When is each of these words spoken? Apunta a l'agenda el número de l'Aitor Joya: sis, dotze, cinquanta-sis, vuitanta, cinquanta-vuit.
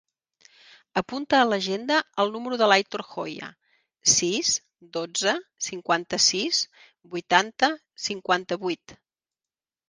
Apunta 0.99 1.35
a 1.39 1.49
l'agenda 1.49 1.97
el 2.23 2.31
número 2.35 2.57
de 2.61 2.69
l'Aitor 2.71 3.03
Joya: 3.09 3.49
sis, 4.13 4.55
dotze, 4.97 5.35
cinquanta-sis, 5.67 6.63
vuitanta, 7.13 7.71
cinquanta-vuit. 8.09 8.97